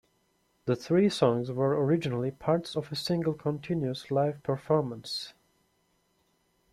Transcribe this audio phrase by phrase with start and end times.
[0.65, 5.35] The three songs were originally parts of a single continuous live performance.